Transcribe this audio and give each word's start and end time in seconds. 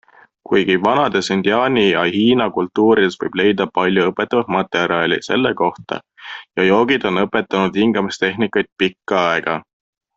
Kuigi 0.51 0.75
vanades 0.85 1.27
indiaani 1.35 1.83
ja 1.83 2.05
hiina 2.15 2.47
kultuurides 2.55 3.19
võib 3.23 3.37
leida 3.41 3.67
palju 3.77 4.07
õpetavat 4.13 4.49
materjali 4.57 5.19
selle 5.29 5.55
kohta 5.63 6.03
ja 6.31 6.69
joogid 6.71 7.09
on 7.11 7.25
õpetanud 7.29 7.83
hingamistehnikaid 7.83 8.75
pikka 8.85 9.25
aega. 9.31 9.61